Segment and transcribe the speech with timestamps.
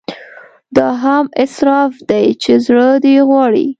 [0.75, 3.67] دا هم اسراف دی چې زړه دې غواړي.